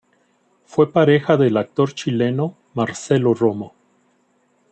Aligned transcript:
Fue 0.65 0.91
pareja 0.91 1.37
del 1.37 1.57
actor 1.57 1.93
chileno 1.93 2.57
Marcelo 2.73 3.35
Romo. 3.35 3.75